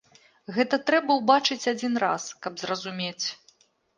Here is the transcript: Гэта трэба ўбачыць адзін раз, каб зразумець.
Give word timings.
Гэта 0.55 0.77
трэба 0.89 1.17
ўбачыць 1.19 1.69
адзін 1.73 1.93
раз, 2.05 2.23
каб 2.47 2.53
зразумець. 2.65 3.27